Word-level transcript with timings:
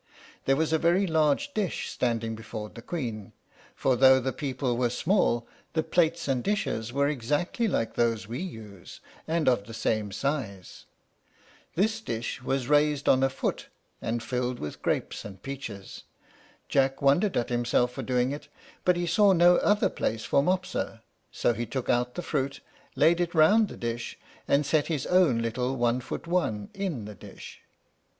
There 0.45 0.55
was 0.55 0.73
a 0.73 0.79
very 0.79 1.05
large 1.05 1.53
dish 1.53 1.87
standing 1.91 2.33
before 2.33 2.69
the 2.69 2.81
Queen; 2.81 3.33
for 3.75 3.95
though 3.95 4.19
the 4.19 4.33
people 4.33 4.75
were 4.75 4.89
small, 4.89 5.47
the 5.73 5.83
plates 5.83 6.27
and 6.27 6.43
dishes 6.43 6.91
were 6.91 7.07
exactly 7.07 7.67
like 7.67 7.93
those 7.93 8.27
we 8.27 8.39
use, 8.41 8.99
and 9.27 9.47
of 9.47 9.65
the 9.67 9.75
same 9.75 10.11
size. 10.11 10.85
This 11.75 12.01
dish 12.01 12.41
was 12.41 12.67
raised 12.67 13.07
on 13.07 13.21
a 13.21 13.29
foot, 13.29 13.67
and 14.01 14.23
filled 14.23 14.57
with 14.57 14.81
grapes 14.81 15.23
and 15.23 15.39
peaches. 15.43 16.05
Jack 16.67 16.99
wondered 17.03 17.37
at 17.37 17.49
himself 17.49 17.91
for 17.91 18.01
doing 18.01 18.31
it, 18.31 18.47
but 18.83 18.95
he 18.97 19.05
saw 19.05 19.33
no 19.33 19.57
other 19.57 19.89
place 19.91 20.25
for 20.25 20.41
Mopsa; 20.41 21.03
so 21.31 21.53
he 21.53 21.67
took 21.67 21.91
out 21.91 22.15
the 22.15 22.23
fruit, 22.23 22.59
laid 22.95 23.21
it 23.21 23.35
round 23.35 23.67
the 23.67 23.77
dish, 23.77 24.17
and 24.47 24.65
set 24.65 24.87
his 24.87 25.05
own 25.05 25.43
little 25.43 25.75
one 25.75 25.99
foot 26.01 26.25
one 26.25 26.69
in 26.73 27.05
the 27.05 27.13
dish. 27.13 27.61